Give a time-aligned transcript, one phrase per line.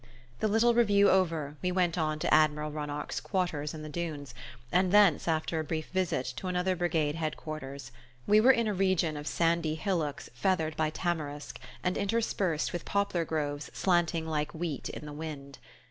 [0.39, 4.33] The little review over, we went on to Admiral Ronarc'h's quarters in the dunes,
[4.71, 7.91] and thence, after a brief visit, to another brigade Head quarters.
[8.25, 13.25] We were in a region of sandy hillocks feathered by tamarisk, and interspersed with poplar
[13.25, 15.59] groves slanting like wheat in the wind.